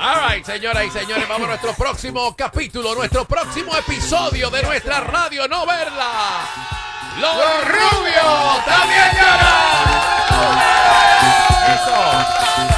[0.00, 5.00] All right, señoras y señores, vamos a nuestro próximo capítulo, nuestro próximo episodio de nuestra
[5.00, 6.46] radio no verla.
[7.20, 9.88] Los, rubios también lloran.
[11.74, 12.77] Eso.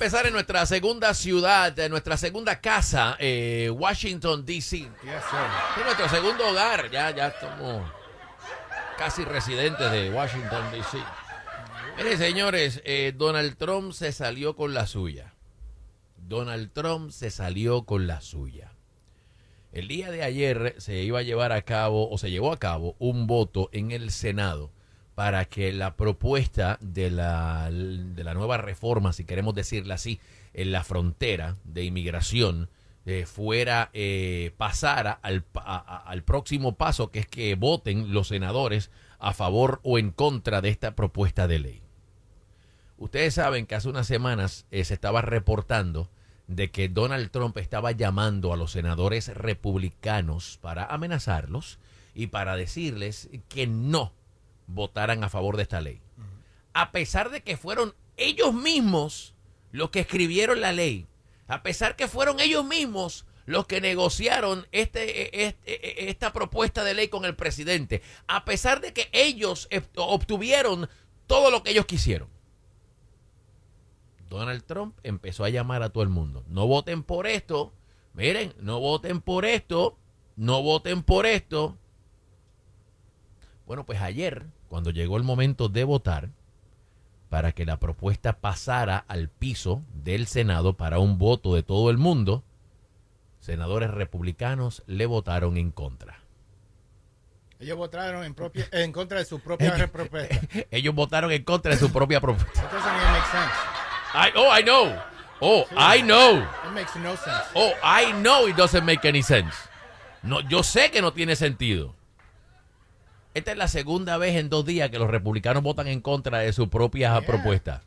[0.00, 4.78] Empezar en nuestra segunda ciudad, en nuestra segunda casa, eh, Washington, D.C.
[4.78, 4.88] Yes,
[5.76, 6.90] es nuestro segundo hogar.
[6.90, 7.86] Ya, ya somos
[8.96, 10.96] casi residentes de Washington, D.C.
[11.98, 15.34] Miren, señores, eh, Donald Trump se salió con la suya.
[16.16, 18.72] Donald Trump se salió con la suya.
[19.70, 22.96] El día de ayer se iba a llevar a cabo, o se llevó a cabo,
[22.98, 24.70] un voto en el Senado
[25.20, 30.18] para que la propuesta de la, de la nueva reforma, si queremos decirla así,
[30.54, 32.70] en la frontera de inmigración,
[33.04, 38.90] eh, fuera, eh, pasara al, a- al próximo paso, que es que voten los senadores
[39.18, 41.82] a favor o en contra de esta propuesta de ley.
[42.96, 46.08] Ustedes saben que hace unas semanas eh, se estaba reportando
[46.46, 51.78] de que Donald Trump estaba llamando a los senadores republicanos para amenazarlos
[52.14, 54.14] y para decirles que no
[54.72, 56.00] votaran a favor de esta ley.
[56.72, 59.34] A pesar de que fueron ellos mismos
[59.72, 61.06] los que escribieron la ley,
[61.48, 67.08] a pesar que fueron ellos mismos los que negociaron este, este- esta propuesta de ley
[67.08, 70.88] con el presidente, a pesar de que ellos obtuvieron
[71.26, 72.28] todo lo que ellos quisieron.
[74.28, 76.44] Donald Trump empezó a llamar a todo el mundo.
[76.48, 77.72] No voten por esto.
[78.14, 79.98] Miren, no voten por esto.
[80.36, 81.76] No voten por esto.
[83.66, 86.30] Bueno, pues ayer, cuando llegó el momento de votar,
[87.28, 91.98] para que la propuesta pasara al piso del Senado para un voto de todo el
[91.98, 92.44] mundo,
[93.40, 96.20] senadores republicanos le votaron en contra.
[97.58, 100.40] Ellos votaron en, propia, en contra de su propia propuesta.
[100.70, 102.62] Ellos votaron en contra de su propia propuesta.
[102.62, 103.54] It sense.
[104.14, 104.96] I, oh, I know.
[105.40, 106.38] Oh, I know.
[106.38, 107.44] It makes no sense.
[107.56, 109.52] Oh, I know it doesn't make any sense.
[110.22, 111.96] No, yo sé que no tiene sentido.
[113.32, 116.52] Esta es la segunda vez en dos días que los republicanos votan en contra de
[116.52, 117.26] su propia Yeah.
[117.26, 117.82] propuesta.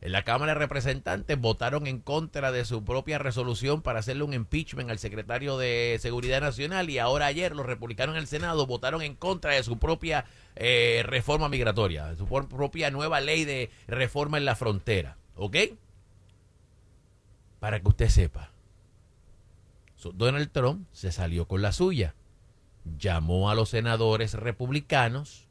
[0.00, 4.34] En la Cámara de Representantes votaron en contra de su propia resolución para hacerle un
[4.34, 9.02] impeachment al secretario de Seguridad Nacional y ahora ayer los republicanos en el Senado votaron
[9.02, 14.38] en contra de su propia eh, reforma migratoria, de su propia nueva ley de reforma
[14.38, 15.16] en la frontera.
[15.34, 15.56] ¿Ok?
[17.58, 18.52] Para que usted sepa.
[20.14, 22.14] Donald Trump se salió con la suya.
[22.98, 25.48] Llamó a los senadores republicanos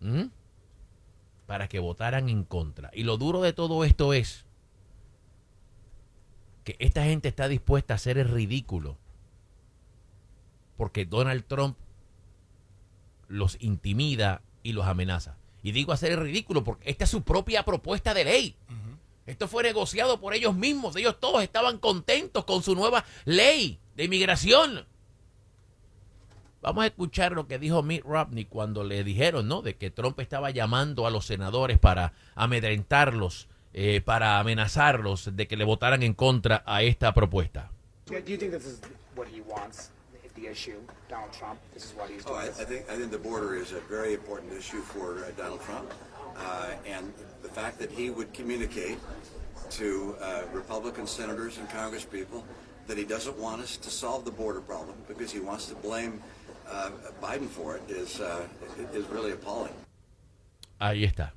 [0.00, 0.30] ¿m?
[1.46, 2.90] para que votaran en contra.
[2.92, 4.44] Y lo duro de todo esto es
[6.64, 8.98] que esta gente está dispuesta a hacer el ridículo
[10.76, 11.76] porque Donald Trump
[13.28, 15.36] los intimida y los amenaza.
[15.62, 18.56] Y digo hacer el ridículo porque esta es su propia propuesta de ley.
[19.26, 20.96] Esto fue negociado por ellos mismos.
[20.96, 24.86] Ellos todos estaban contentos con su nueva ley de inmigración.
[26.64, 29.60] Vamos a escuchar lo que dijo Mitt Romney cuando le dijeron, ¿no?
[29.60, 35.58] De que Trump estaba llamando a los senadores para amedrentarlos, eh, para amenazarlos de que
[35.58, 37.70] le votaran en contra a esta propuesta.
[38.06, 38.80] Do you think this is
[39.14, 39.90] what he wants,
[40.36, 40.78] the issue,
[41.10, 41.58] Donald Trump?
[41.74, 42.48] This is what he's Oh, doing.
[42.58, 45.60] I, I think I think the border is a very important issue for uh, Donald
[45.66, 45.92] Trump,
[46.34, 48.96] uh, and the fact that he would communicate
[49.72, 52.42] to uh, Republican senators and Congresspeople
[52.86, 56.22] that he doesn't want us to solve the border problem because he wants to blame
[57.20, 58.46] Biden for it is uh,
[58.92, 59.72] is really appalling.
[60.78, 61.34] Ahí está.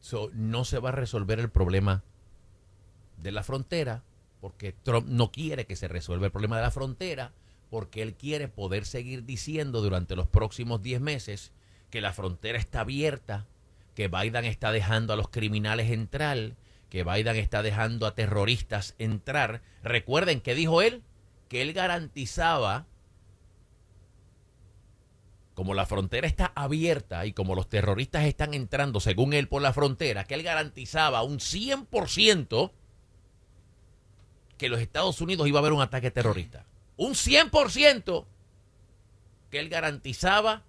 [0.00, 2.02] So, no se va a resolver el problema
[3.18, 4.02] de la frontera
[4.40, 7.32] porque Trump no quiere que se resuelva el problema de la frontera
[7.68, 11.52] porque él quiere poder seguir diciendo durante los próximos 10 meses
[11.90, 13.46] que la frontera está abierta,
[13.94, 16.54] que Biden está dejando a los criminales entrar,
[16.88, 19.62] que Biden está dejando a terroristas entrar.
[19.82, 21.02] Recuerden que dijo él
[21.50, 22.86] que él garantizaba
[25.54, 29.72] como la frontera está abierta y como los terroristas están entrando, según él, por la
[29.72, 32.70] frontera, que él garantizaba un 100%
[34.56, 36.66] que los Estados Unidos iba a haber un ataque terrorista.
[36.96, 38.26] Un 100%
[39.50, 40.62] que él garantizaba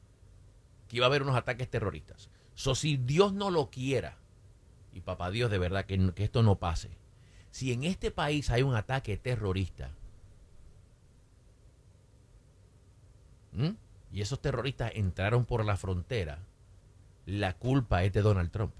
[0.87, 2.31] que iba a haber unos ataques terroristas.
[2.55, 4.17] So, si Dios no lo quiera,
[4.93, 6.89] y papá Dios de verdad que, que esto no pase,
[7.51, 9.91] si en este país hay un ataque terrorista,
[13.53, 13.75] ¿m?
[14.11, 16.39] y esos terroristas entraron por la frontera,
[17.25, 18.73] la culpa es de Donald Trump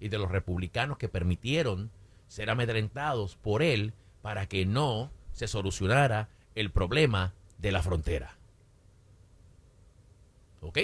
[0.00, 1.90] y de los republicanos que permitieron
[2.26, 8.36] ser amedrentados por él para que no se solucionara el problema de la frontera.
[10.60, 10.78] ¿Ok?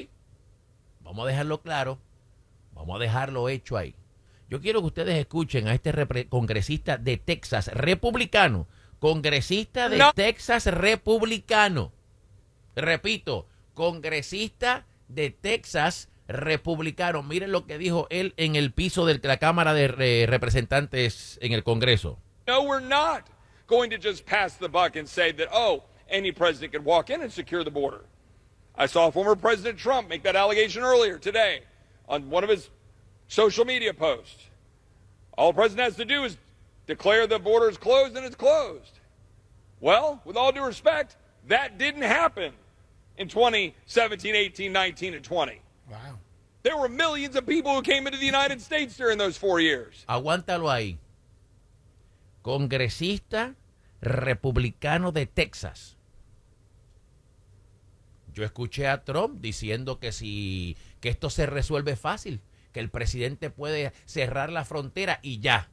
[1.03, 1.99] Vamos a dejarlo claro,
[2.75, 3.95] vamos a dejarlo hecho ahí.
[4.49, 8.67] Yo quiero que ustedes escuchen a este congresista de Texas, republicano,
[9.01, 10.13] congresista de No.
[10.13, 11.93] Texas, republicano.
[12.77, 17.23] Repito, congresista de Texas, republicano.
[17.23, 21.63] Miren lo que dijo él en el piso de la Cámara de Representantes en el
[21.63, 22.19] Congreso.
[22.47, 23.29] No, we're not
[23.67, 27.23] going to just pass the buck and say that, oh, any president could walk in
[27.23, 28.05] and secure the border.
[28.77, 31.61] I saw former President Trump make that allegation earlier today
[32.09, 32.71] on one of his
[33.29, 34.49] social media posts.
[35.39, 36.37] All the president has to do is
[36.87, 38.99] declare the border is closed and it's closed.
[39.81, 41.17] Well, with all due respect,
[41.47, 42.53] that didn't happen
[43.17, 45.61] in 2017, 18, 19, and 20.
[45.91, 46.19] Wow.
[46.63, 50.05] There were millions of people who came into the United States during those four years.
[50.09, 50.99] Aguántalo ahí.
[52.43, 53.55] Congresista
[54.01, 55.97] republicano de Texas.
[58.33, 62.41] Yo escuché a Trump diciendo que si que esto se resuelve fácil,
[62.73, 65.71] que el presidente puede cerrar la frontera y ya.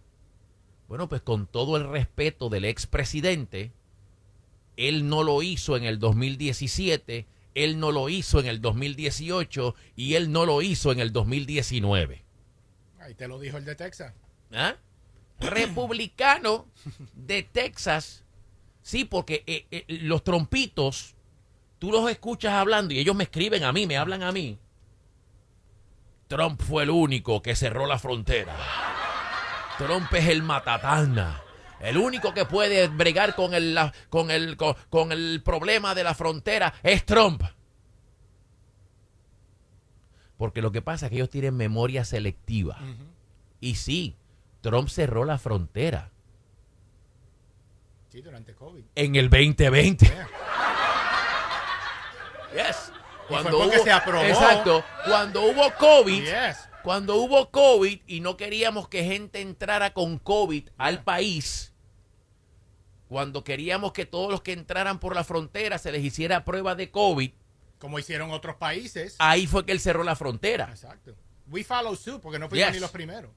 [0.88, 3.72] Bueno, pues con todo el respeto del expresidente,
[4.88, 10.16] él no lo hizo en el 2017, él no lo hizo en el 2018 y
[10.16, 12.24] él no lo hizo en el 2019.
[13.00, 14.14] Ahí te lo dijo el de Texas.
[14.52, 14.76] ¿Ah?
[15.42, 16.68] republicano
[17.14, 18.24] de Texas.
[18.82, 21.16] Sí, porque eh, eh, los trompitos,
[21.80, 24.60] tú los escuchas hablando y ellos me escriben a mí, me hablan a mí.
[26.28, 28.56] Trump fue el único que cerró la frontera.
[29.78, 31.42] Trump es el matatana.
[31.84, 36.04] El único que puede bregar con el, la- con el, con, con el problema de
[36.04, 37.44] la frontera es Trump.
[40.38, 42.78] Porque lo que pasa es que ellos tienen memoria selectiva.
[43.60, 44.16] Y sí,
[44.62, 46.10] Trump cerró la frontera
[48.10, 48.84] Sí, durante COVID.
[48.96, 50.06] en el 2020.
[50.06, 50.28] Yeah.
[52.68, 52.92] Yes.
[53.30, 54.24] fue porque se aprobó.
[54.26, 54.84] Exacto.
[55.08, 56.68] Cuando hubo COVID, Yes.
[56.84, 61.71] cuando hubo COVID y no queríamos que gente entrara con COVID al país,
[63.12, 66.92] cuando queríamos que todos los que entraran por la frontera se les hiciera prueba de
[66.92, 67.30] COVID,
[67.78, 69.18] Como hicieron otros países.
[69.20, 70.70] ahí fue que él cerró la frontera.
[70.72, 71.14] Exacto.
[71.50, 72.76] We follow suit porque no fuimos Yes.
[72.76, 73.30] ni los primeros.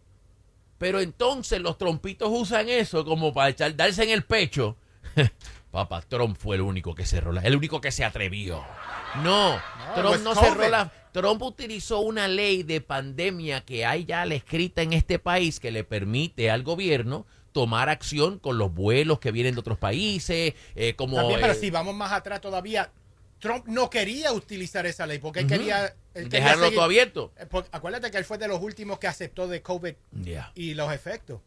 [0.79, 4.77] Pero entonces los trompitos usan eso como para echar, darse en el pecho.
[5.73, 8.65] Papá, Trump fue el único que cerró la, el único que se atrevió.
[9.25, 9.61] No,
[9.97, 10.47] Trump pues no COVID.
[10.49, 10.93] cerró la.
[11.13, 15.73] Trump utilizó una ley de pandemia que hay ya la escrita en este país que
[15.73, 20.95] le permite al gobierno tomar acción con los vuelos que vienen de otros países, eh,
[20.97, 22.91] como También, pero eh, si vamos más atrás todavía,
[23.39, 25.95] Trump no quería utilizar esa ley porque él quería...
[26.15, 27.33] él dejarlo todo abierto.
[27.39, 30.51] Eh, acuérdate que él fue de los últimos que aceptó de COVID Yeah.
[30.57, 31.41] y los efectos.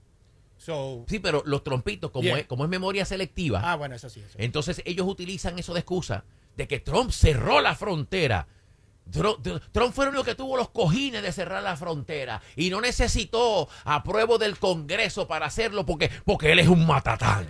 [0.58, 2.40] So, Sí, pero los trompitos, como, Yeah.
[2.40, 4.22] es, como es memoria selectiva, ah, bueno, eso sí.
[4.22, 4.38] Eso.
[4.40, 6.24] Entonces ellos utilizan eso de excusa
[6.56, 8.48] de que Trump cerró la frontera.
[9.12, 12.70] Tru- Tru- Trump fue el único que tuvo los cojines de cerrar la frontera y
[12.70, 17.48] no necesitó apruebo del Congreso para hacerlo porque, porque él es un matatán.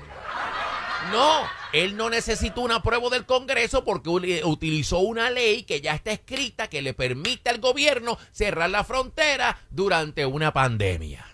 [1.12, 1.39] No,
[1.71, 6.69] él no necesitó un apruebo del Congreso porque utilizó una ley que ya está escrita
[6.69, 11.25] que le permite al gobierno cerrar la frontera durante una pandemia.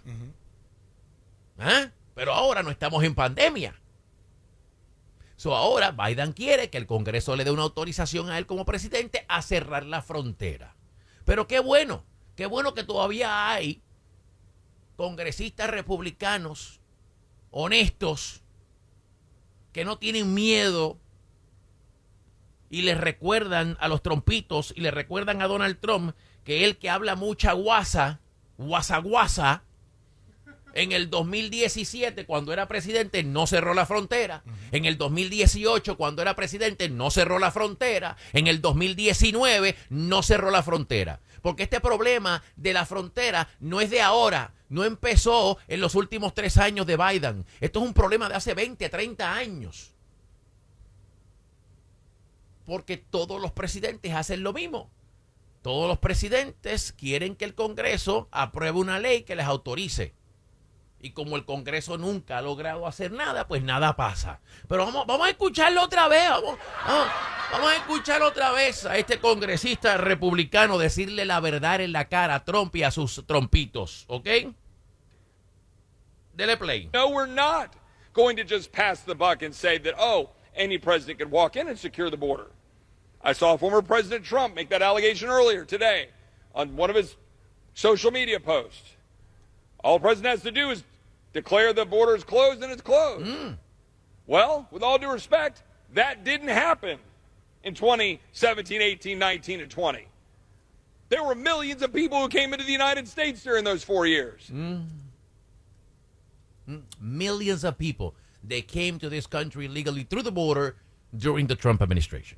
[1.58, 1.88] ¿Ah?
[2.16, 3.74] Pero ahora no estamos en pandemia.
[5.52, 9.42] Ahora Biden quiere que el Congreso le dé una autorización a él como presidente a
[9.42, 10.76] cerrar la frontera.
[11.26, 13.82] Pero qué bueno, qué bueno que todavía hay
[14.96, 16.80] congresistas republicanos
[17.52, 18.42] honestos
[19.74, 21.00] que no tienen miedo
[22.70, 26.90] y les recuerdan a los trompitos y le recuerdan a Donald Trump que él que
[26.90, 28.20] habla mucha guasa,
[28.58, 29.64] guasa guasa,
[30.74, 34.44] en el 2017, cuando era presidente, no cerró la frontera.
[34.72, 38.18] En el 2018, cuando era presidente, no cerró la frontera.
[38.34, 41.20] En el 2019, no cerró la frontera.
[41.42, 46.34] Porque este problema de la frontera no es de ahora, no empezó en los últimos
[46.34, 47.46] tres años de Biden.
[47.60, 49.92] Esto es un problema de hace 20, 30 años.
[52.66, 54.90] Porque todos los presidentes hacen lo mismo.
[55.62, 60.14] Todos los presidentes quieren que el Congreso apruebe una ley que les autorice.
[61.04, 64.40] Y como el Congreso nunca ha logrado hacer nada, pues nada pasa.
[64.70, 66.30] Pero vamos, vamos a escucharlo otra vez.
[66.30, 66.58] Vamos,
[66.88, 67.08] vamos,
[67.52, 72.36] vamos a escuchar otra vez a este congresista republicano decirle la verdad en la cara
[72.36, 74.06] a Trump y a sus trompitos.
[74.08, 74.30] ¿Ok?
[76.36, 76.90] Dele play.
[76.94, 77.76] No, we're not
[78.14, 81.68] going to just pass the buck and say that, oh, any president could walk in
[81.68, 82.48] and secure the border.
[83.22, 86.12] I saw former President Trump make that allegation earlier today
[86.56, 87.18] on one of his
[87.74, 88.96] social media posts.
[89.84, 90.82] All the president has to do is
[91.34, 93.30] declare the border's closed and it's closed.
[94.26, 95.64] Well, with all due respect,
[95.94, 97.00] that didn't happen
[97.64, 100.08] in 2017, 18, 19, and 20.
[101.10, 104.50] There were millions of people who came into the United States during those four years.
[104.52, 104.86] Mm.
[107.00, 108.16] Millions of people.
[108.44, 110.76] They came to this country legally through the border
[111.16, 112.38] during the Trump administration.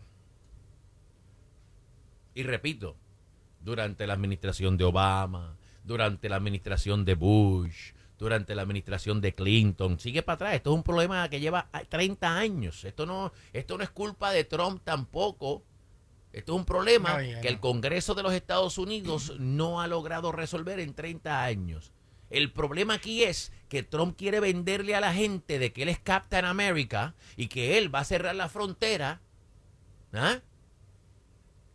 [2.35, 2.95] Y repito,
[3.63, 9.99] durante la administración de Obama, durante la administración de Bush, durante la administración de Clinton.
[9.99, 10.53] Sigue para atrás.
[10.55, 12.83] Esto es un problema que lleva 30 años.
[12.85, 15.63] Esto no, esto no es culpa de Trump tampoco.
[16.31, 19.87] Esto es un problema No, ya que el Congreso de los Estados Unidos no ha
[19.87, 21.91] logrado resolver en 30 años.
[22.29, 25.99] El problema aquí es que Trump quiere venderle a la gente de que él es
[25.99, 29.21] Captain America y que él va a cerrar la frontera.
[30.11, 30.39] ¿Ah?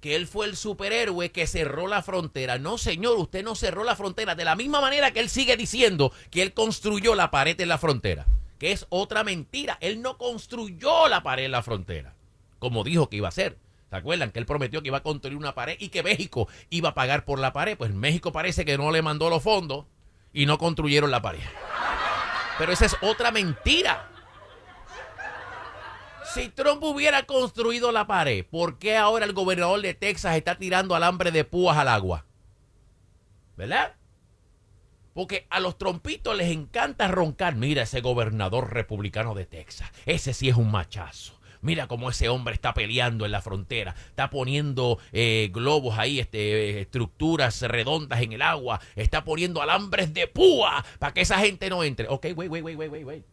[0.01, 2.59] Que él fue el superhéroe que cerró la frontera.
[2.59, 4.35] No, señor, usted no cerró la frontera.
[4.35, 7.79] De la misma manera que él sigue diciendo que él construyó la pared en la
[7.79, 8.27] frontera,
[8.59, 9.79] que es otra mentira.
[9.81, 12.15] Él no construyó la pared en la frontera,
[12.59, 13.59] como dijo que iba a hacer.
[13.91, 16.91] ¿Se acuerdan que él prometió que iba a construir una pared y que México iba
[16.91, 17.77] a pagar por la pared?
[17.77, 19.87] Pues México parece que no le mandó los fondos
[20.33, 21.41] y no construyeron la pared.
[22.57, 24.10] Pero esa es otra mentira.
[26.35, 30.95] Si Trump hubiera construido la pared, ¿por qué ahora el gobernador de Texas está tirando
[30.95, 32.25] alambre de púas al agua?
[33.57, 33.97] ¿Verdad?
[35.13, 37.57] Porque a los trompitos les encanta roncar.
[37.57, 39.91] Mira ese gobernador republicano de Texas.
[40.07, 41.41] Ese sí es un machazo.
[41.63, 43.97] Mira cómo ese hombre está peleando en la frontera.
[44.09, 48.81] Está poniendo eh, globos ahí, este, estructuras redondas en el agua.
[48.95, 52.07] Está poniendo alambres de púa para que esa gente no entre.
[52.09, 53.25] Ok, wait, wait, wait, wait, wait.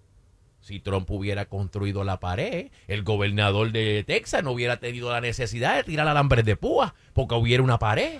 [0.68, 5.78] Si Trump hubiera construido la pared, el gobernador de Texas no hubiera tenido la necesidad
[5.78, 8.20] de tirar alambres de púa porque hubiera una pared.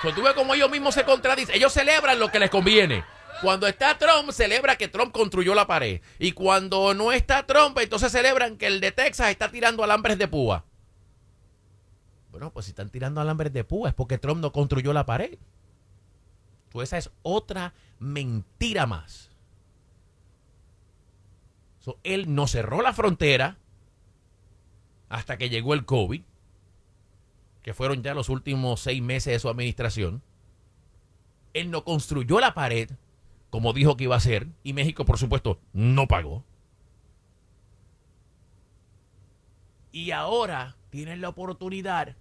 [0.00, 1.54] So, tú ves cómo ellos mismos se contradicen.
[1.54, 3.04] Ellos celebran lo que les conviene.
[3.42, 6.00] Cuando está Trump, celebra que Trump construyó la pared.
[6.18, 10.26] Y cuando no está Trump, entonces celebran que el de Texas está tirando alambres de
[10.26, 10.64] púa.
[12.30, 15.36] Bueno, pues si están tirando alambres de púa es porque Trump no construyó la pared.
[16.70, 19.27] Pues esa es otra mentira más.
[22.02, 23.56] Él no cerró la frontera
[25.08, 26.22] hasta que llegó el COVID,
[27.62, 30.22] que fueron ya los últimos seis meses de su administración.
[31.54, 32.90] Él no construyó la pared
[33.50, 36.44] como dijo que iba a hacer, y México, por supuesto, no pagó.
[39.90, 42.14] Y ahora tienen la oportunidad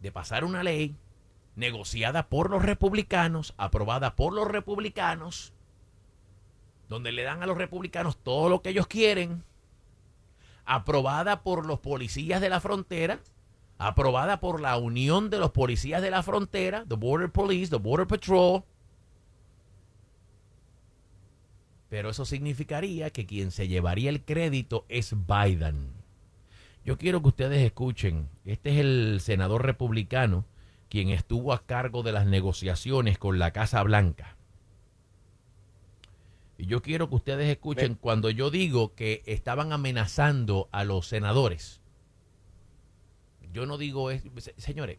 [0.00, 0.96] de pasar una ley
[1.56, 5.54] negociada por los republicanos, aprobada por los republicanos,
[6.88, 9.44] donde le dan a los republicanos todo lo que ellos quieren,
[10.64, 13.20] aprobada por los policías de la frontera,
[13.78, 18.06] aprobada por la Unión de los Policías de la Frontera, the Border Police, the Border
[18.06, 18.64] Patrol.
[21.88, 25.92] Pero eso significaría que quien se llevaría el crédito es Biden.
[26.84, 30.44] Yo quiero que ustedes escuchen, este es el senador republicano
[30.88, 34.37] quien estuvo a cargo de las negociaciones con la Casa Blanca.
[36.58, 41.80] Y yo quiero que ustedes escuchen cuando yo digo que estaban amenazando a los senadores.
[43.52, 44.98] Yo no digo, es- se- señores,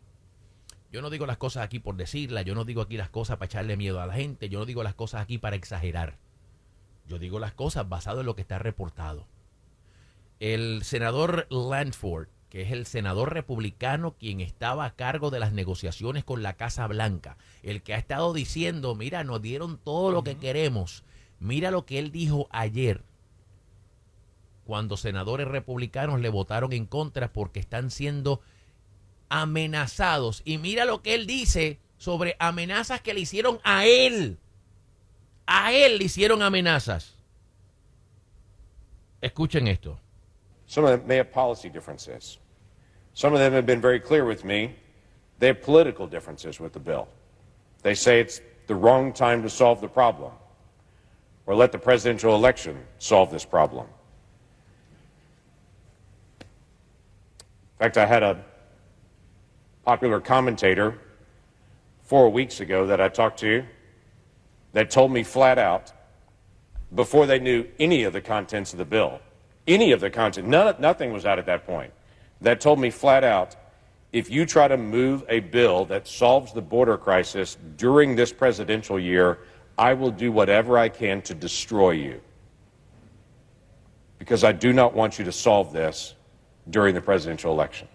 [0.92, 3.46] yo no digo las cosas aquí por decirlas, yo no digo aquí las cosas para
[3.48, 6.18] echarle miedo a la gente, yo no digo las cosas aquí para exagerar.
[7.08, 9.28] Yo digo las cosas basado en lo que está reportado.
[10.40, 16.24] El senador Landford, que es el senador republicano quien estaba a cargo de las negociaciones
[16.24, 20.38] con la Casa Blanca, el que ha estado diciendo, mira, nos dieron todo lo que
[20.38, 21.04] queremos.
[21.40, 23.04] Mira lo que él dijo ayer
[24.66, 28.42] cuando senadores republicanos le votaron en contra porque están siendo
[29.30, 30.42] amenazados.
[30.46, 34.38] Y mira lo que él dice sobre amenazas que le hicieron a él.
[35.48, 37.16] A él le hicieron amenazas.
[39.22, 40.00] Escuchen esto.
[40.68, 42.38] Some of them may have policy differences.
[43.14, 44.76] Some of them have been very clear with me.
[45.40, 47.08] They have political differences with the bill.
[47.82, 50.32] They say it's the wrong time to solve the problem,
[51.50, 53.88] or let the presidential election solve this problem.
[56.40, 56.46] In
[57.80, 58.46] fact, I had a
[59.84, 61.00] popular commentator
[62.04, 63.66] four weeks ago that I talked to
[64.74, 65.92] that told me flat out
[66.94, 69.20] before they knew any of the contents of the bill,
[69.68, 71.92] any of the content, none, nothing was out at that point,
[72.42, 73.56] that told me flat out
[74.14, 79.00] if you try to move a bill that solves the border crisis during this presidential
[79.00, 79.40] year,
[79.80, 82.20] I will do whatever I can to destroy you.
[84.18, 86.16] Because I do not want you to solve this
[86.70, 87.88] during the presidential election.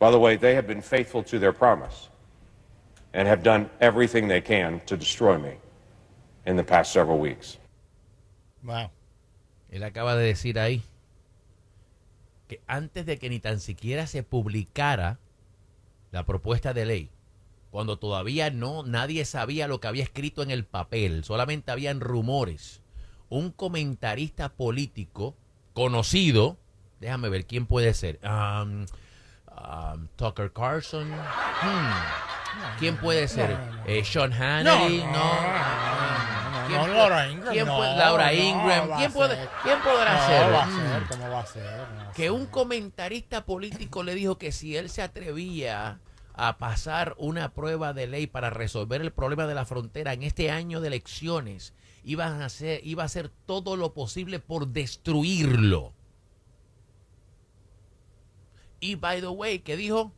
[0.00, 2.08] By the way, they have been faithful to their promise
[3.14, 5.54] and have done everything they can to destroy me
[6.46, 7.58] in the past several weeks.
[8.64, 8.90] Wow.
[9.70, 10.82] Él acaba de decir ahí
[12.48, 15.18] que antes de que ni tan siquiera se publicara
[16.10, 17.08] la propuesta de ley,
[17.72, 22.82] cuando todavía no nadie sabía lo que había escrito en el papel, solamente habían rumores,
[23.30, 25.34] un comentarista político
[25.72, 26.58] conocido,
[27.00, 28.84] déjame ver quién puede ser, um,
[29.56, 33.56] um, Tucker Carlson, hmm, ¿quién puede ser?
[33.86, 35.12] Eh, Sean Hannity, no.
[35.12, 37.52] no, ¿Quién no, Laura Ingram.
[37.52, 40.52] quién no, puede- Laura no, Ingram, a ¿quién puede- quién podrá no, ser?
[40.52, 40.76] va a Mm.
[40.78, 41.80] ser, ¿cómo va a ser?
[41.96, 45.98] No que un comentarista político le dijo que si él se atrevía
[46.34, 50.50] a pasar una prueba de ley para resolver el problema de la frontera en este
[50.50, 51.74] año de elecciones,
[52.04, 55.92] iban a hacer, iba a hacer todo lo posible por destruirlo.
[58.80, 60.12] Y by the way, ¿qué dijo?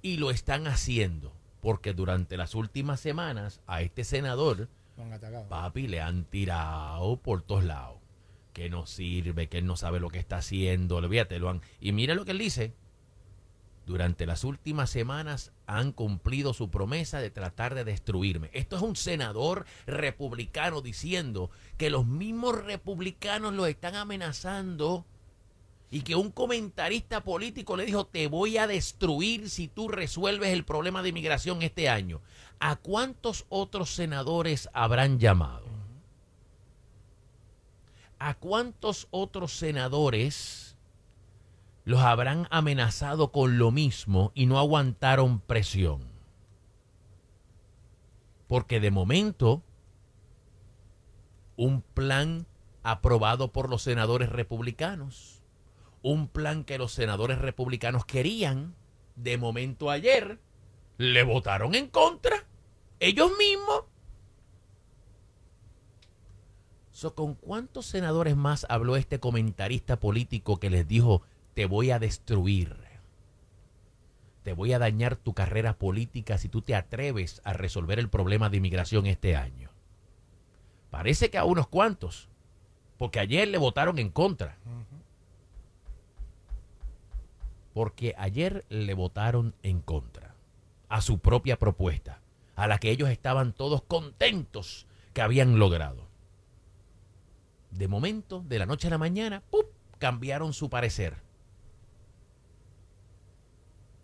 [0.00, 4.68] Y lo están haciendo, porque durante las últimas semanas a este senador.
[5.48, 7.98] Papi, le han tirado por todos lados.
[8.54, 10.96] Que no sirve, que él no sabe lo que está haciendo.
[10.96, 11.60] Olvídate, lo han...
[11.80, 12.74] Y mira lo que él dice.
[13.88, 18.50] Durante las últimas semanas han cumplido su promesa de tratar de destruirme.
[18.52, 25.06] Esto es un senador republicano diciendo que los mismos republicanos lo están amenazando
[25.90, 30.66] y que un comentarista político le dijo, te voy a destruir si tú resuelves el
[30.66, 32.20] problema de inmigración este año.
[32.60, 35.64] ¿A cuántos otros senadores habrán llamado?
[38.18, 40.67] ¿A cuántos otros senadores
[41.88, 46.02] los habrán amenazado con lo mismo y no aguantaron presión?
[48.46, 49.62] Porque de momento,
[51.56, 52.46] un plan
[52.82, 55.40] aprobado por los senadores republicanos,
[56.02, 58.74] un plan que los senadores republicanos querían,
[59.16, 60.38] de momento ayer,
[60.98, 62.44] le votaron en contra.
[63.00, 63.84] Ellos mismos.
[66.90, 71.22] So, ¿Con cuántos senadores más habló este comentarista político que les dijo,
[71.58, 72.76] te voy a destruir?
[74.44, 78.48] Te voy a dañar tu carrera política si tú te atreves a resolver el problema
[78.48, 79.68] de inmigración este año.
[80.90, 82.28] Parece que a unos cuantos,
[82.96, 84.56] porque ayer le votaron en contra.
[87.74, 90.36] Porque ayer le votaron en contra
[90.88, 92.20] a su propia propuesta,
[92.54, 96.06] a la que ellos estaban todos contentos que habían logrado.
[97.72, 99.66] De momento, de la noche a la mañana, ¡pup!
[99.98, 101.26] cambiaron su parecer.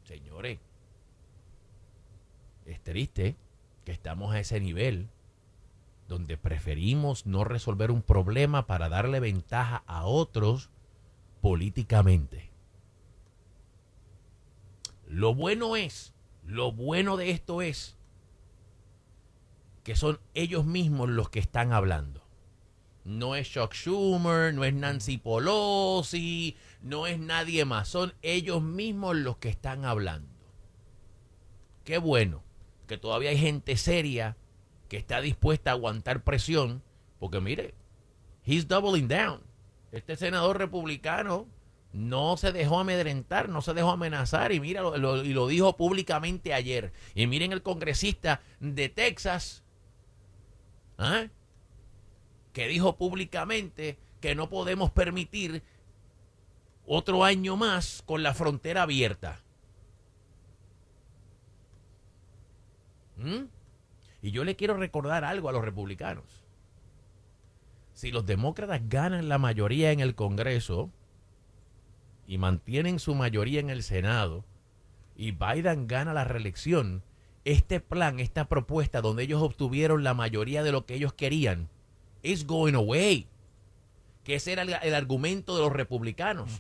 [0.05, 0.59] Señores,
[2.67, 3.37] es triste
[3.85, 5.09] que estamos a ese nivel
[6.09, 10.71] donde preferimos no resolver un problema para darle ventaja a otros
[11.41, 12.51] políticamente.
[15.07, 16.15] Lo bueno es,
[16.47, 17.97] lo bueno de esto es
[19.83, 22.24] que son ellos mismos los que están hablando.
[23.05, 27.89] No es Chuck Schumer, no es Nancy Pelosi, no es nadie más.
[27.89, 30.29] Son ellos mismos los que están hablando.
[31.85, 32.43] Qué bueno
[32.87, 34.37] que todavía hay gente seria
[34.89, 36.83] que está dispuesta a aguantar presión,
[37.19, 37.75] porque mire,
[38.45, 39.43] he's doubling down.
[39.93, 41.47] Este senador republicano
[41.93, 45.77] no se dejó amedrentar, no se dejó amenazar y mira, lo, lo- y lo dijo
[45.77, 46.93] públicamente ayer.
[47.15, 49.63] Y miren el congresista de Texas,
[50.99, 51.27] ¿ah?
[52.55, 55.63] Que dijo públicamente que no podemos permitir
[56.87, 59.41] otro año más con la frontera abierta.
[63.17, 63.47] ¿Mm?
[64.23, 66.25] Y yo le quiero recordar algo a los republicanos.
[67.93, 70.91] Si los demócratas ganan la mayoría en el Congreso
[72.27, 74.45] y mantienen su mayoría en el Senado
[75.17, 77.03] y Biden gana la reelección,
[77.45, 81.69] este plan, esta propuesta donde ellos obtuvieron la mayoría de lo que ellos querían,
[82.25, 83.29] is going away.
[84.25, 86.51] Que ese era el, el argumento de los republicanos.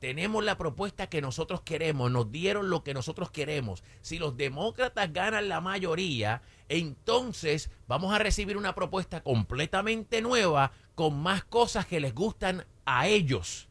[0.00, 3.82] Tenemos la propuesta que nosotros queremos, nos dieron lo que nosotros queremos.
[4.00, 11.18] Si los demócratas ganan la mayoría, entonces vamos a recibir una propuesta completamente nueva con
[11.18, 13.68] más cosas que les gustan a ellos.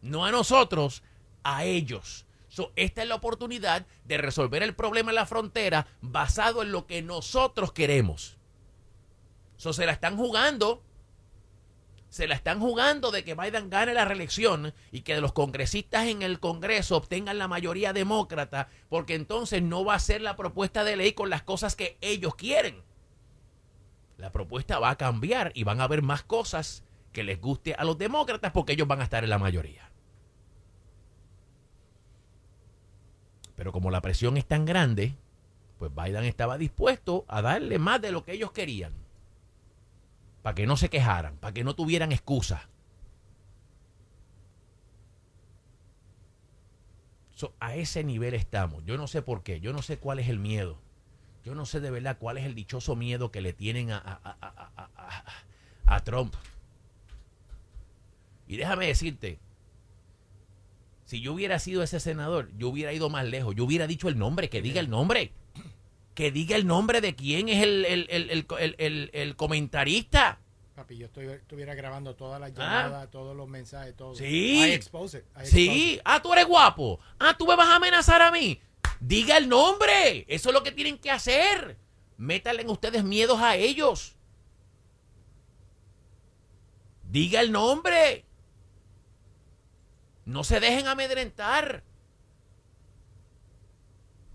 [0.00, 1.02] No a nosotros,
[1.42, 2.26] a ellos.
[2.48, 6.86] So, esta es la oportunidad de resolver el problema en la frontera basado en lo
[6.86, 8.38] que nosotros queremos.
[9.56, 10.82] So, se la están jugando.
[12.08, 16.22] Se la están jugando de que Biden gane la reelección y que los congresistas en
[16.22, 20.96] el Congreso obtengan la mayoría demócrata, porque entonces no va a ser la propuesta de
[20.96, 22.82] ley con las cosas que ellos quieren.
[24.18, 27.84] La propuesta va a cambiar y van a haber más cosas que les guste a
[27.84, 29.90] los demócratas porque ellos van a estar en la mayoría.
[33.56, 35.16] Pero como la presión es tan grande,
[35.78, 39.05] pues Biden estaba dispuesto a darle más de lo que ellos querían
[40.46, 42.68] para que no se quejaran, para que no tuvieran excusa.
[47.34, 48.84] So, a ese nivel estamos.
[48.84, 50.78] Yo no sé por qué, yo no sé cuál es el miedo.
[51.44, 54.36] Yo no sé de verdad cuál es el dichoso miedo que le tienen a- a-
[54.40, 55.24] a-
[55.96, 56.32] a Trump.
[58.46, 59.40] Y déjame decirte,
[61.06, 63.56] si yo hubiera sido ese senador, yo hubiera ido más lejos.
[63.56, 65.32] Yo hubiera dicho el nombre, que diga el nombre.
[66.16, 68.06] Que diga el nombre de quién es el, el-
[68.78, 70.40] el- el- comentarista.
[70.74, 72.84] Papi, yo estoy- estuviera grabando todas las Ah.
[72.84, 74.14] llamadas, todos los mensajes, todo.
[74.14, 74.64] Sí.
[74.66, 75.24] I expose it.
[75.36, 75.92] I expose Sí.
[75.96, 76.00] it.
[76.06, 76.98] Ah, tú eres guapo.
[77.18, 78.58] Ah, tú me vas a amenazar a mí.
[78.98, 80.24] Diga el nombre.
[80.26, 81.76] Eso es lo que tienen que hacer.
[82.16, 84.16] Métanle en ustedes miedos a ellos.
[87.10, 88.24] Diga el nombre.
[90.24, 91.84] No se dejen amedrentar.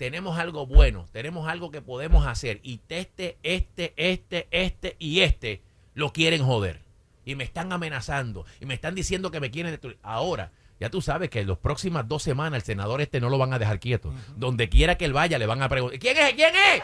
[0.02, 2.60] Tenemos algo bueno, tenemos algo que podemos hacer.
[2.64, 5.62] Y este, este, este, este y este
[5.94, 6.82] lo quieren joder.
[7.24, 8.48] Y me están amenazando.
[8.60, 10.00] Y me están diciendo que me quieren destruir.
[10.02, 13.38] Ahora, ya tú sabes que en las próximas dos semanas el senador este no lo
[13.38, 14.12] van a dejar quieto.
[14.38, 16.00] Donde quiera que él vaya le van a preguntar.
[16.00, 16.34] ¿Quién es?
[16.34, 16.84] ¿Quién es?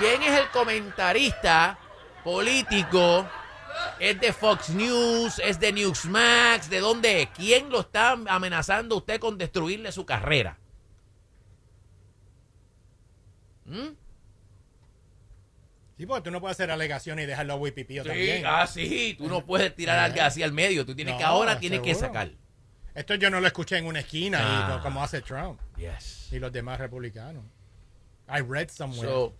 [0.00, 1.78] ¿Quién es el comentarista
[2.24, 3.24] político?
[4.00, 5.38] ¿Es de Fox News?
[5.38, 6.70] ¿Es de Newsmax?
[6.70, 7.28] ¿De dónde es?
[7.36, 10.58] ¿Quién lo está amenazando a usted con destruirle su carrera?
[13.66, 13.94] ¿Mm?
[15.96, 18.44] Sí, porque tú no puedes hacer alegaciones y dejarlo a Wipipío Sí, también.
[18.46, 20.84] ah, sí, tú no puedes tirar algo así al medio.
[20.84, 22.08] Tú tienes que No, ahora tienes que seguro.
[22.08, 22.30] sacar.
[22.94, 24.66] Esto yo no lo escuché en una esquina y Ah.
[24.76, 26.28] no como hace Trump Yes.
[26.32, 27.44] y los demás republicanos.
[28.28, 29.08] I read somewhere.
[29.08, 29.34] So,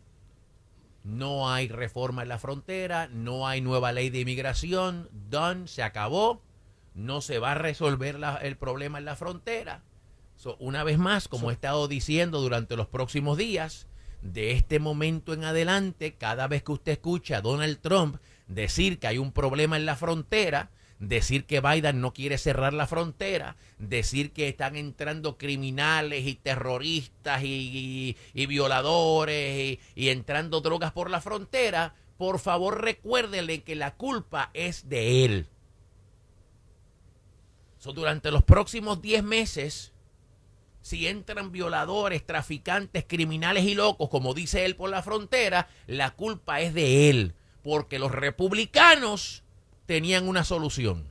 [1.04, 6.42] no hay reforma en la frontera, no hay nueva ley de inmigración, done, se acabó,
[6.94, 9.82] no se va a resolver la- el problema en la frontera.
[10.36, 13.86] So, una vez más, como he estado diciendo durante los próximos días,
[14.32, 19.06] de este momento en adelante, cada vez que usted escucha a Donald Trump decir que
[19.06, 24.32] hay un problema en la frontera, decir que Biden no quiere cerrar la frontera, decir
[24.32, 32.38] que están entrando criminales y terroristas y, violadores y, entrando drogas por la frontera, por
[32.38, 35.46] favor recuérdenle que la culpa es de él.
[37.94, 39.92] Durante los próximos 10 meses,
[40.86, 46.60] si entran violadores, traficantes, criminales y locos, como dice él por la frontera, la culpa
[46.60, 49.42] es de él, porque los republicanos
[49.86, 51.08] tenían una solución.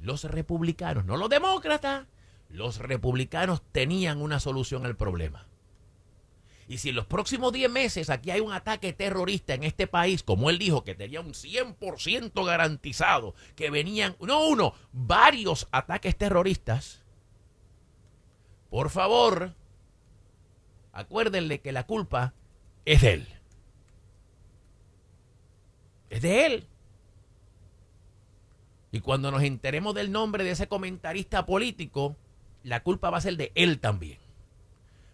[0.00, 2.06] Los republicanos, no los demócratas,
[2.48, 5.46] los republicanos tenían una solución al problema.
[6.72, 10.22] Y si en los próximos 10 meses aquí hay un ataque terrorista en este país,
[10.22, 17.02] como él dijo que tenía un 100% garantizado, que venían, no uno, varios ataques terroristas,
[18.70, 19.52] por favor,
[20.94, 22.32] acuérdenle que la culpa
[22.86, 23.28] es de él.
[26.08, 26.66] Es de él.
[28.92, 32.16] Y cuando nos enteremos del nombre de ese comentarista político,
[32.62, 34.21] la culpa va a ser de él también.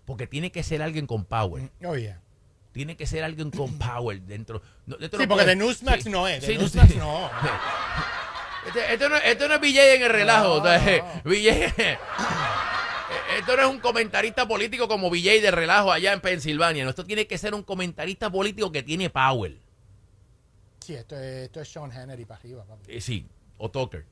[0.09, 1.71] Porque tiene que ser alguien con power.
[1.85, 2.19] Oh, yeah.
[2.73, 4.63] Tiene que ser alguien con power dentro.
[4.87, 6.41] no- Sí, no porque puede- de Newsmax sí, no es.
[6.41, 7.31] De sí, Newsmax no.
[8.67, 9.09] Este- Esto
[9.49, 10.61] no, es BJ en el relajo.
[10.63, 11.03] No, Entonces.
[11.25, 11.99] BJ
[13.39, 16.85] esto no es un comentarista político como BJ de relajo allá en Pensilvania.
[16.85, 19.57] No, esto tiene que ser un comentarista político que tiene power.
[20.85, 22.65] Sí, esto es, esto es Sean Hannity para arriba.
[22.65, 22.83] papi.
[22.97, 23.27] Eh, sí,
[23.59, 24.05] o Tucker.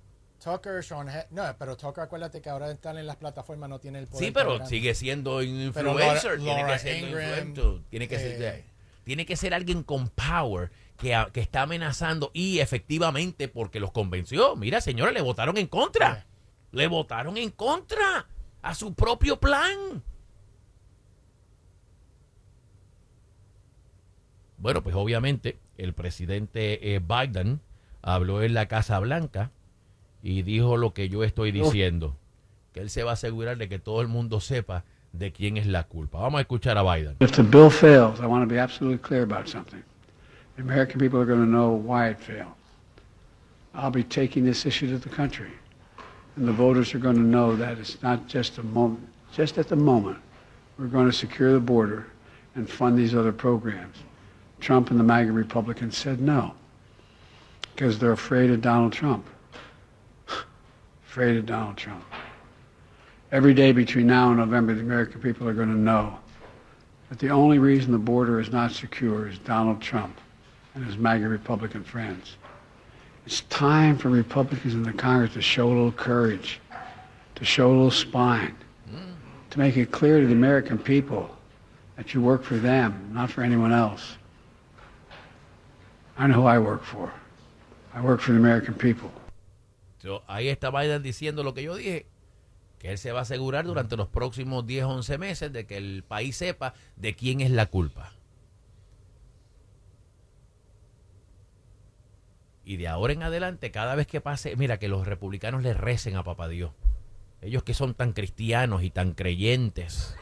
[0.47, 1.09] Tucker, Sean.
[1.31, 4.27] No, pero Tucker, acuérdate que ahora están en las plataformas, no tiene el poder.
[4.27, 6.39] Sí, pero sigue siendo influencer.
[6.41, 8.65] Laura- tiene que influencer, Tiene que ser, eh,
[9.03, 14.55] tiene que ser alguien con power que está amenazando y efectivamente porque los convenció.
[14.57, 16.27] Mira, señores, le votaron en contra.
[16.71, 18.27] Le votaron en contra
[18.63, 20.03] a su propio plan.
[24.59, 27.61] Bueno, pues obviamente el presidente eh, Biden
[28.01, 29.51] habló en la Casa Blanca
[30.23, 32.17] y dijo lo que yo estoy diciendo,
[32.73, 35.67] que él se va a asegurar de que todo el mundo sepa de quién es
[35.67, 36.21] la culpa.
[36.21, 37.17] Vamos a escuchar a Biden.
[37.21, 39.83] If the bill fails, I want to be absolutely clear about something.
[40.57, 42.55] The American people are going to know why it failed.
[43.75, 45.53] I'll be taking this issue to the country.
[46.37, 49.69] And the voters are going to know that it's not just a moment, just at
[49.69, 50.19] the moment,
[50.79, 52.07] we're going to secure the border
[52.55, 53.97] and fund these other programs.
[54.61, 56.55] Trump and the MAGA Republicans said no
[57.75, 59.27] because they're afraid of Donald Trump.
[61.17, 62.05] Afraid of Donald Trump.
[63.33, 66.15] Every day between now and November, the American people are going to know
[67.09, 70.21] that the only reason the border is not secure is Donald Trump
[70.75, 72.37] and his MAGA Republican friends.
[73.25, 76.61] It's time for Republicans in the Congress to show a little courage,
[77.37, 78.55] to show a little spine,
[79.49, 81.35] to make it clear to the American people
[81.97, 84.17] that you work for them, not for anyone else.
[86.19, 87.11] I know who I work for.
[87.95, 89.11] I work for the American people.
[90.07, 92.07] So, ahí está Biden diciendo lo que yo dije,
[92.79, 96.05] que él se va a asegurar durante los próximos 10, 11 meses de que el
[96.07, 98.13] país sepa de quién es la culpa.
[102.65, 106.15] Y de ahora en adelante, cada vez que pase, mira, que los republicanos le recen
[106.15, 106.71] a Papá Dios.
[107.43, 110.17] Ellos que son tan cristianos y tan creyentes.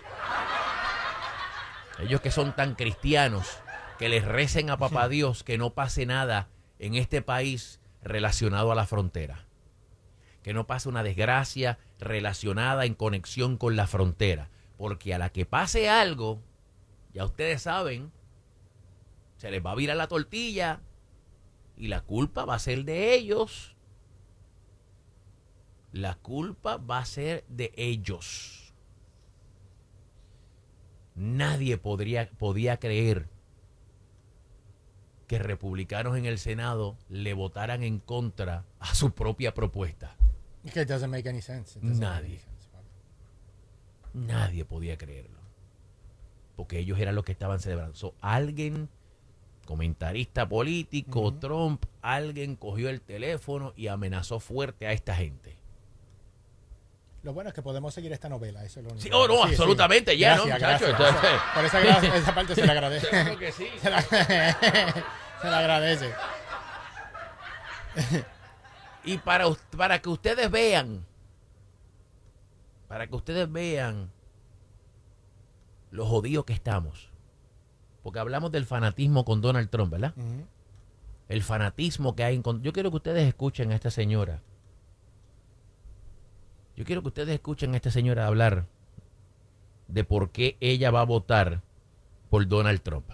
[1.99, 3.59] Ellos que son tan cristianos,
[3.99, 8.75] que les recen a Papá Dios que no pase nada en este país relacionado a
[8.75, 9.44] la frontera.
[10.45, 14.49] Que no pase una desgracia relacionada en conexión con la frontera.
[14.77, 16.41] Porque a la que pase algo,
[17.13, 18.13] ya ustedes saben,
[19.37, 20.81] se les va a virar la tortilla
[21.77, 23.75] y la culpa va a ser de ellos.
[25.93, 28.75] La culpa va a ser de ellos.
[31.15, 33.29] Nadie podría, podía creer
[35.27, 40.17] que republicanos en el Senado le votaran en contra a su propia propuesta.
[40.73, 41.79] Que it doesn't make any sense.
[41.81, 42.27] Make Nadie.
[42.27, 42.89] any sense, Pablo.
[44.15, 45.39] Nadie podía creerlo.
[46.57, 47.95] Porque ellos eran los que estaban celebrando.
[47.97, 48.89] So, alguien,
[49.67, 55.57] comentarista político, Trump, alguien cogió el teléfono y amenazó fuerte a esta gente.
[57.25, 58.63] Lo bueno es que podemos seguir esta novela.
[58.65, 59.03] Eso es lo único.
[59.03, 60.97] Sí, oh, no, absolutamente, ya, ¿no, Gracias, muchacho?
[60.99, 61.21] gracias.
[61.25, 63.09] Entonces- Por esa, esa parte se le agradece.
[63.09, 63.67] Claro que sí.
[63.83, 64.03] se, la,
[65.41, 66.11] se le agradece.
[69.05, 71.05] Y para, para que ustedes vean,
[72.89, 74.11] para que ustedes vean
[75.91, 77.11] lo jodidos que estamos.
[78.03, 80.15] Porque hablamos del fanatismo con Donald Trump, ¿verdad?
[81.29, 82.63] El fanatismo que hay en...
[82.63, 84.43] Yo quiero que ustedes escuchen a esta señora.
[86.77, 88.67] Yo quiero que ustedes escuchen a esta señora hablar
[89.89, 91.63] de por qué ella va a votar
[92.31, 93.11] por Donald Trump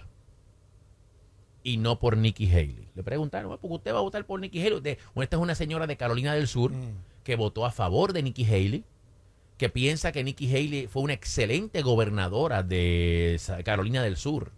[1.63, 2.87] y no por Nikki Haley.
[2.95, 4.73] Le preguntaron, ¿por qué usted va a votar por Nikki Haley?
[4.77, 6.93] Usted- bueno, esta es una señora de Carolina del Sur Mm.
[7.23, 8.83] que votó a favor de Nikki Haley,
[9.57, 14.51] que piensa que Nikki Haley fue una excelente gobernadora de Carolina del Sur.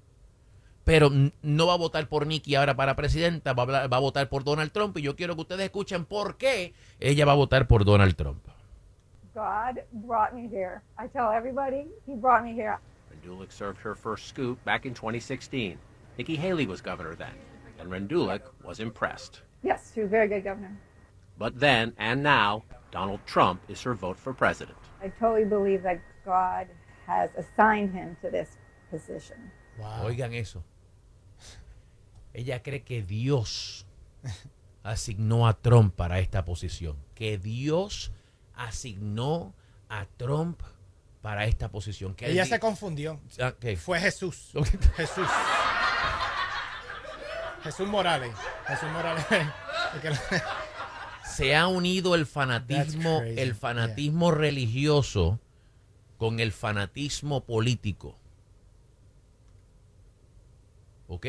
[0.85, 1.09] Pero
[1.41, 4.27] no va a votar por Nikki ahora para presidenta, va a, hablar- va a votar
[4.29, 4.97] por Donald Trump.
[4.97, 8.43] Y yo quiero que ustedes escuchen por qué ella va a votar por Donald Trump.
[9.33, 10.81] God brought me here.
[10.99, 12.77] I tell everybody, He brought me here.
[13.09, 15.77] Rendulic served her first scoop back in 2016.
[16.17, 17.34] Nikki Haley was governor then,
[17.80, 19.41] and Rendulic was impressed.
[19.63, 20.78] Yes, she was a very good governor.
[21.38, 24.78] But then and now, Donald Trump is her vote for president.
[25.02, 26.67] I totally believe that God
[27.08, 28.58] has assigned him to this
[28.91, 29.52] position.
[29.80, 30.06] Wow.
[30.06, 30.63] Oigan eso.
[32.34, 33.86] Ella cree que Dios
[34.84, 36.95] asignó a Trump para esta posición.
[37.15, 38.12] Que Dios
[38.56, 39.54] asignó
[39.89, 40.62] a Trump
[41.21, 42.15] para esta posición.
[42.15, 43.19] Que Ella él se confundió.
[43.39, 43.76] Ah, ¿qué?
[43.76, 44.52] Fue Jesús.
[44.56, 44.67] Ok.
[44.95, 45.28] Jesús.
[47.63, 48.36] Jesús Morales.
[48.67, 49.26] Jesús Morales.
[51.26, 55.39] Se ha unido el fanatismo, el fanatismo religioso
[56.17, 58.17] con el fanatismo político.
[61.08, 61.26] ¿Ok?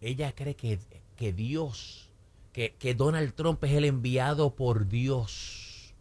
[0.00, 0.78] Ella cree que,
[1.16, 2.10] que Dios,
[2.52, 5.94] que, que Donald Trump es el enviado por Dios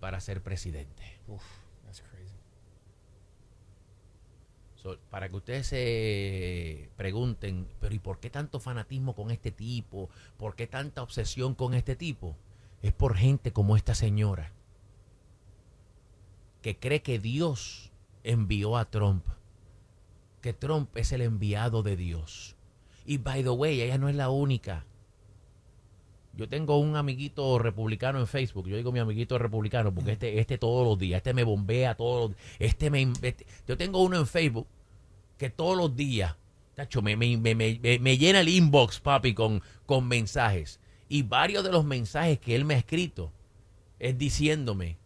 [0.00, 1.18] para ser presidente.
[1.26, 1.42] Uf,
[5.10, 10.08] Para que ustedes se pregunten, pero ¿y por qué tanto fanatismo con este tipo?
[10.36, 12.36] ¿Por qué tanta obsesión con este tipo?
[12.82, 14.52] Es por gente como esta señora,
[16.62, 17.90] que cree que Dios
[18.22, 19.26] envió a Trump,
[20.40, 22.54] que Trump es el enviado de Dios.
[23.04, 24.84] Y by the way, ella no es la única.
[26.38, 28.68] Yo tengo un amiguito republicano en Facebook.
[28.68, 32.30] Yo digo mi amiguito republicano porque este, este todos los días, este me bombea todos
[32.30, 34.68] los Este me, este- yo tengo uno en Facebook
[35.36, 36.36] que todos los días,
[36.76, 40.78] tacho, me, me, me, me- me llena el inbox, papi, con, con mensajes.
[41.08, 43.32] Y varios de los mensajes que él me ha escrito
[43.98, 44.96] es diciéndome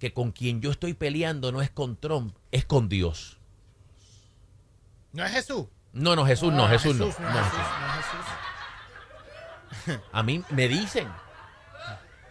[0.00, 3.38] que con quien yo estoy peleando no es con Trump, es con Dios.
[5.12, 5.66] ¿No es Jesús?
[5.92, 7.04] No, no, Jesús no, Ah, Jesús no.
[7.06, 7.60] no es No, Jesús, Jesús.
[7.80, 8.26] no es Jesús.
[10.12, 11.08] A mí me dicen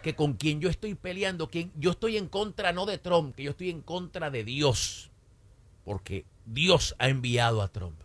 [0.02, 3.44] que con quien yo estoy peleando, quien yo estoy en contra no de Trump, que
[3.44, 5.10] yo estoy en contra de Dios,
[5.84, 8.00] porque Dios ha enviado a Trump.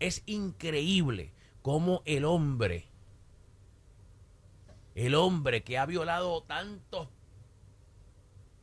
[0.00, 2.86] Es increíble cómo el hombre,
[4.94, 7.08] el hombre que ha violado tantos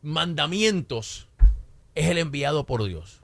[0.02, 1.28] mandamientos,
[1.96, 3.22] es el enviado por Dios.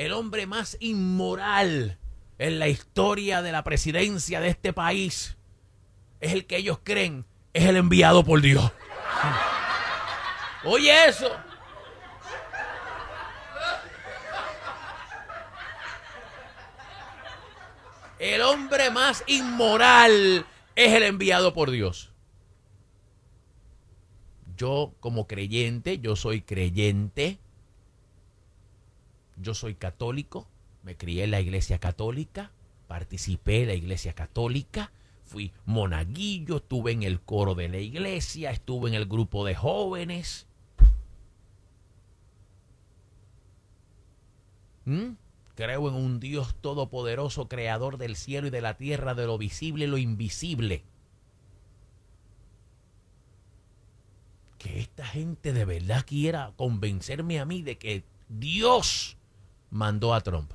[0.00, 1.98] el hombre más inmoral
[2.40, 5.36] en la historia de la presidencia de este país
[6.20, 8.72] es el que ellos creen es el enviado por Dios.
[10.64, 11.30] Oye eso.
[18.18, 22.10] El hombre más inmoral es el enviado por Dios.
[24.56, 27.38] Yo como creyente, yo soy creyente,
[29.36, 30.49] yo soy católico,
[30.82, 32.50] me crié en la iglesia católica,
[32.86, 34.92] participé en la iglesia católica,
[35.24, 40.46] fui monaguillo, estuve en el coro de la iglesia, estuve en el grupo de jóvenes.
[44.84, 45.12] ¿Mm?
[45.54, 49.84] Creo en un Dios todopoderoso, creador del cielo y de la tierra, de lo visible
[49.84, 50.82] y lo invisible.
[54.58, 59.16] Que esta gente de verdad quiera convencerme a mí de que Dios
[59.70, 60.50] mandó a Trump.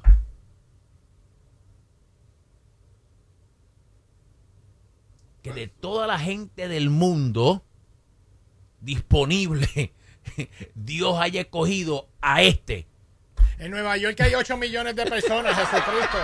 [5.46, 7.64] Que de toda la gente del mundo
[8.82, 9.94] disponible,
[10.74, 12.88] Dios haya escogido a este.
[13.60, 16.18] En Nueva York hay 8 millones de personas, Jesucristo.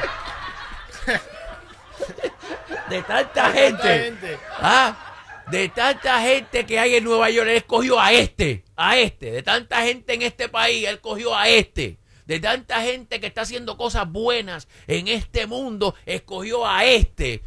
[2.89, 4.39] De tanta gente.
[4.53, 9.33] Ah, de tanta gente que hay en Nueva York, él escogió a este, a este.
[9.33, 11.99] De tanta gente en este país, él escogió a este.
[12.25, 17.43] De tanta gente que está haciendo cosas buenas en este mundo, escogió a este.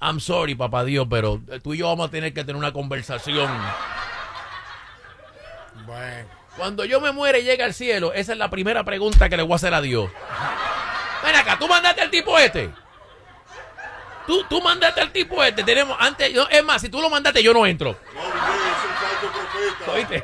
[0.00, 3.50] I'm sorry, papá Dios, pero tú y yo vamos a tener que tener una conversación.
[5.86, 6.28] Bueno.
[6.56, 9.44] Cuando yo me muere y llegue al cielo, esa es la primera pregunta que le
[9.44, 10.10] voy a hacer a Dios.
[11.24, 12.70] Ven acá, tú mandaste al tipo este.
[14.26, 15.62] Tú, tú mandaste al tipo este.
[15.62, 17.96] Tenemos antes, no, es más, si tú lo mandaste, yo no entro.
[18.12, 19.92] No, es un falso profeta.
[19.92, 20.16] ¿Oíste?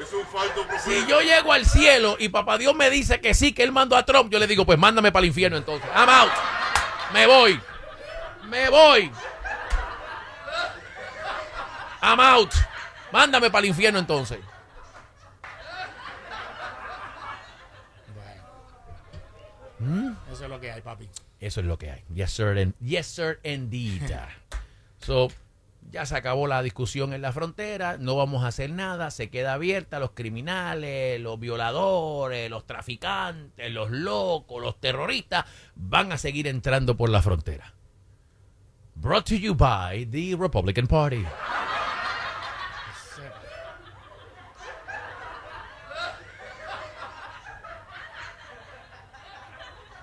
[0.00, 0.78] Es un falso profeta.
[0.80, 3.96] Si yo llego al cielo y papá Dios me dice que sí, que él mandó
[3.96, 5.88] a Trump, yo le digo, pues mándame para el infierno entonces.
[5.94, 6.30] I'm out.
[7.12, 7.60] Me voy.
[8.48, 9.10] Me voy.
[12.02, 12.52] I'm out.
[13.12, 14.38] Mándame para el infierno entonces.
[20.32, 21.08] Eso es lo que hay, papi.
[21.40, 22.04] Eso es lo que hay.
[22.14, 22.58] Yes, sir.
[22.58, 24.02] and- yes, sir, indeed.
[24.98, 25.28] so,
[25.90, 27.96] ya se acabó la discusión en la frontera.
[27.98, 29.10] No vamos a hacer nada.
[29.10, 30.00] Se queda abierta.
[30.00, 35.44] Los criminales, los violadores, los traficantes, los locos, los terroristas
[35.76, 37.72] van a seguir entrando por la frontera.
[39.00, 41.24] Brought to you by the Republican Party.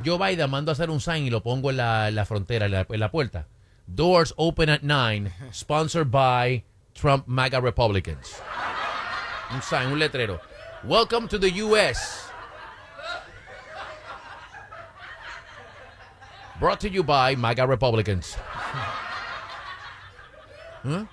[0.01, 2.71] Joe Biden mando a hacer un sign y lo pongo en la, la frontera, en
[2.71, 3.47] la, en la puerta.
[3.86, 8.41] Doors open at 9, sponsored by Trump MAGA Republicans.
[9.51, 10.39] Un sign, un letrero.
[10.86, 12.24] Welcome to the U.S.
[16.59, 18.37] Brought to you by MAGA Republicans.
[20.85, 21.05] ¿Eh?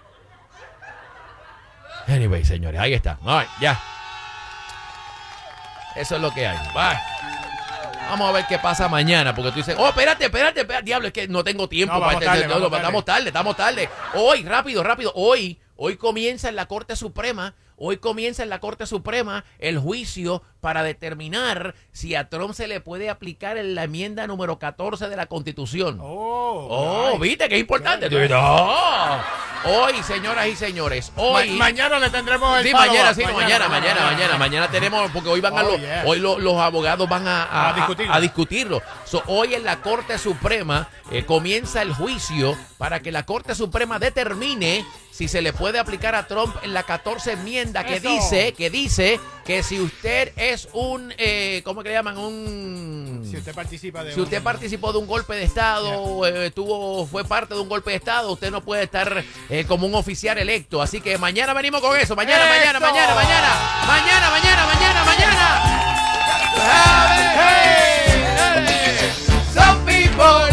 [2.09, 3.19] Anyway, señores, ahí está.
[3.25, 3.81] All right, ya.
[5.97, 6.57] Eso es lo que hay.
[6.75, 6.99] Bye.
[8.09, 11.15] Vamos a ver qué pasa mañana, porque tú dices, oh, espérate, espérate, espérate, diablo, es
[11.15, 12.77] que no tengo tiempo No, para este- tarde, no, no, tarde.
[12.77, 13.89] estamos tarde, estamos tarde.
[14.15, 18.87] Hoy, rápido, rápido, hoy, hoy comienza en la Corte Suprema, hoy comienza en la Corte
[18.87, 24.29] Suprema el juicio para determinar si a Trump se le puede aplicar en la enmienda
[24.29, 25.99] número 14 de la Constitución.
[26.01, 28.09] Oh, Oh, viste que es importante.
[28.29, 29.21] No.
[29.65, 31.51] Hoy, señoras y señores, hoy.
[31.51, 35.29] Ma- mañana le tendremos el Sí, mañana, sí, no, mañana, mañana, mañana, mañana tenemos, porque
[35.29, 36.03] hoy van a Oh, los, yeah.
[36.05, 38.13] hoy lo- los abogados van a, a- A discutirlo.
[38.13, 38.83] a- a discutirlo.
[39.05, 43.99] So, hoy en la Corte Suprema eh, comienza el juicio para que la Corte Suprema
[44.01, 48.71] determine si se le puede aplicar a Trump en la 14 enmienda que dice, que
[48.71, 52.17] dice que si usted es un, eh, ¿cómo que le llaman?
[52.17, 53.29] Un...
[53.29, 57.07] Si usted participa de Si usted participó de un golpe de Estado, yeah.
[57.11, 60.39] fue parte de un golpe de Estado, usted no puede estar eh, como un oficial
[60.39, 60.81] electo.
[60.81, 62.17] Así que mañana venimos con eso.
[62.17, 63.49] Mañana, mañana, mañana, mañana.
[63.87, 65.83] Mañana, mañana, mañana, mañana.
[66.55, 67.77] Hey, hey,
[70.17, 70.52] hey.